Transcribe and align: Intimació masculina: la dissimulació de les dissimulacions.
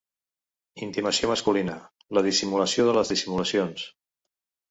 Intimació 0.85 1.29
masculina: 1.31 1.75
la 2.19 2.25
dissimulació 2.29 2.87
de 2.89 2.97
les 3.01 3.13
dissimulacions. 3.15 3.87